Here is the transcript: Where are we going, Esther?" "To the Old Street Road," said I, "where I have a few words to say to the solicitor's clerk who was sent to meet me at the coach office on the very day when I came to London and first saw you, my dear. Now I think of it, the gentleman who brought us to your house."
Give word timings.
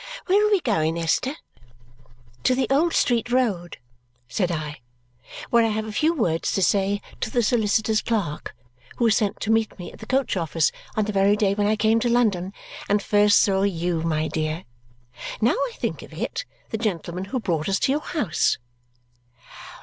Where 0.25 0.47
are 0.47 0.49
we 0.49 0.61
going, 0.61 0.97
Esther?" 0.97 1.35
"To 2.45 2.55
the 2.55 2.65
Old 2.71 2.91
Street 2.93 3.31
Road," 3.31 3.77
said 4.27 4.51
I, 4.51 4.81
"where 5.51 5.63
I 5.63 5.67
have 5.67 5.85
a 5.85 5.91
few 5.91 6.11
words 6.11 6.53
to 6.53 6.63
say 6.63 6.99
to 7.19 7.29
the 7.29 7.43
solicitor's 7.43 8.01
clerk 8.01 8.55
who 8.95 9.03
was 9.03 9.15
sent 9.15 9.39
to 9.41 9.51
meet 9.51 9.77
me 9.77 9.91
at 9.91 9.99
the 9.99 10.07
coach 10.07 10.35
office 10.35 10.71
on 10.95 11.05
the 11.05 11.11
very 11.11 11.35
day 11.35 11.53
when 11.53 11.67
I 11.67 11.75
came 11.75 11.99
to 11.99 12.09
London 12.09 12.51
and 12.89 12.99
first 12.99 13.41
saw 13.41 13.61
you, 13.61 14.01
my 14.01 14.27
dear. 14.27 14.63
Now 15.39 15.51
I 15.53 15.71
think 15.75 16.01
of 16.01 16.13
it, 16.13 16.45
the 16.71 16.79
gentleman 16.79 17.25
who 17.25 17.39
brought 17.39 17.69
us 17.69 17.77
to 17.81 17.91
your 17.91 18.01
house." 18.01 18.57